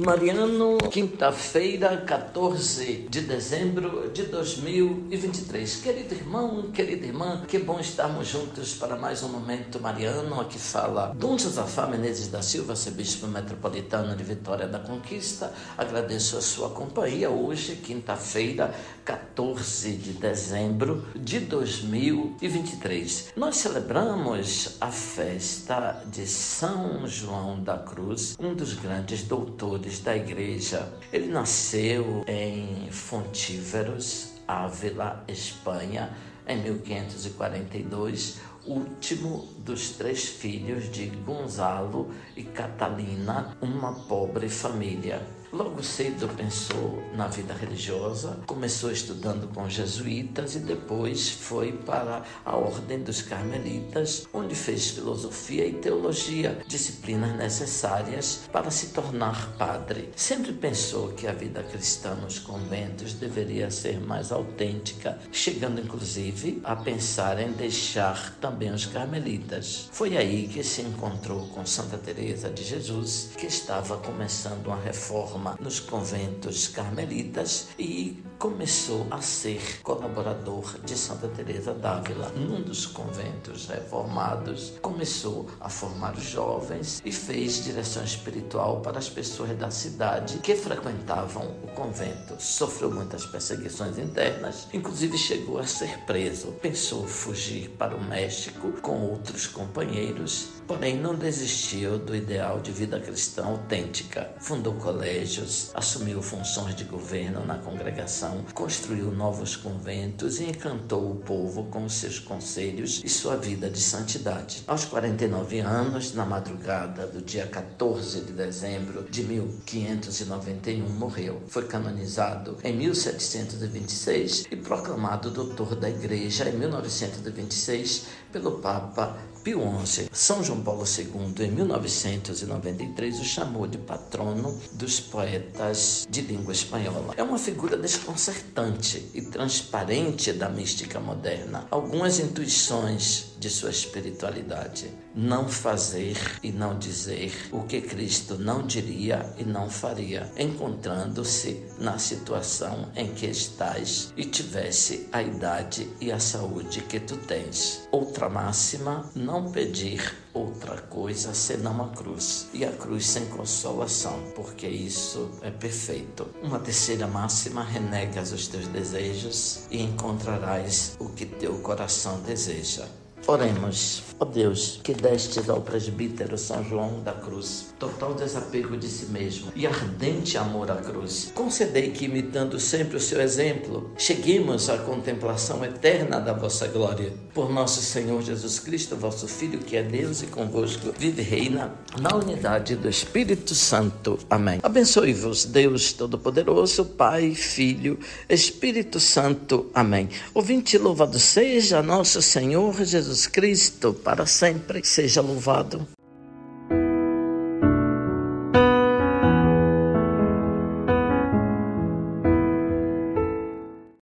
[0.00, 5.76] Mariano, quinta-feira, 14 de dezembro de 2023.
[5.76, 10.40] Querido irmão, querida irmã, que bom estarmos juntos para mais um momento mariano.
[10.40, 15.52] Aqui fala Dom Josafá Menezes da Silva, arcebispo metropolitano de Vitória da Conquista.
[15.76, 18.74] Agradeço a sua companhia hoje, quinta-feira,
[19.04, 23.32] 14 de dezembro de 2023.
[23.36, 30.88] Nós celebramos a festa de São João da Cruz, um dos grandes doutores da igreja.
[31.12, 36.16] Ele nasceu em Fontíveros, Ávila, Espanha,
[36.46, 45.22] em 1542, último dos três filhos de Gonzalo e Catalina, uma pobre família.
[45.52, 52.54] Logo cedo pensou na vida religiosa, começou estudando com jesuítas e depois foi para a
[52.54, 60.10] Ordem dos Carmelitas, onde fez filosofia e teologia, disciplinas necessárias para se tornar padre.
[60.14, 66.76] Sempre pensou que a vida cristã nos conventos deveria ser mais autêntica, chegando inclusive a
[66.76, 69.88] pensar em deixar também os carmelitas.
[69.92, 75.56] Foi aí que se encontrou com Santa Teresa de Jesus, que estava começando uma reforma
[75.60, 82.30] nos conventos carmelitas e começou a ser colaborador de Santa Teresa d'Ávila.
[82.30, 89.08] Num dos conventos reformados, começou a formar os jovens e fez direção espiritual para as
[89.08, 92.34] pessoas da cidade que frequentavam o convento.
[92.38, 96.48] Sofreu muitas perseguições internas, inclusive chegou a ser preso.
[96.60, 103.00] Pensou fugir para o México com outros companheiros, porém não desistiu do ideal de vida
[103.00, 104.30] cristã autêntica.
[104.38, 111.64] Fundou colégios assumiu funções de governo na congregação, construiu novos conventos e encantou o povo
[111.64, 114.62] com seus conselhos e sua vida de santidade.
[114.66, 121.42] Aos 49 anos, na madrugada do dia 14 de dezembro de 1591, morreu.
[121.48, 130.08] Foi canonizado em 1726 e proclamado doutor da Igreja em 1926 pelo Papa Pio XI.
[130.12, 137.14] São João Paulo II, em 1993, o chamou de patrono dos poetas de língua espanhola.
[137.16, 141.66] É uma figura desconcertante e transparente da mística moderna.
[141.70, 144.90] Algumas intuições de sua espiritualidade.
[145.14, 151.98] Não fazer e não dizer o que Cristo não diria e não faria, encontrando-se na
[151.98, 157.88] situação em que estás e tivesse a idade e a saúde que tu tens.
[157.90, 162.48] Outra máxima, não pedir outra coisa senão a cruz.
[162.52, 166.26] E a cruz sem consolação, porque isso é perfeito.
[166.42, 172.86] Uma terceira máxima, renegas os teus desejos e encontrarás o que teu coração deseja.
[173.26, 179.06] Oremos, ó Deus, que destes ao presbítero São João da Cruz total desapego de si
[179.06, 181.32] mesmo e ardente amor à cruz.
[181.34, 187.10] Concedei que, imitando sempre o seu exemplo, cheguemos à contemplação eterna da vossa glória.
[187.32, 191.74] Por nosso Senhor Jesus Cristo, vosso Filho, que é Deus e convosco, vive e reina
[191.98, 194.18] na unidade do Espírito Santo.
[194.28, 194.60] Amém.
[194.62, 197.98] Abençoe-vos, Deus Todo-Poderoso, Pai, Filho,
[198.28, 199.70] Espírito Santo.
[199.72, 200.10] Amém.
[200.34, 205.84] Ouvinte, louvado seja nosso Senhor Jesus Jesus Cristo, para sempre seja louvado.